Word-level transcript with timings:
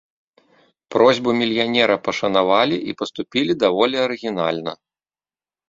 Просьбу 0.95 1.29
мільянера 1.41 1.97
пашанавалі 2.09 2.77
і 2.89 2.97
паступілі 3.03 3.59
даволі 3.67 4.03
арыгінальна. 4.07 4.71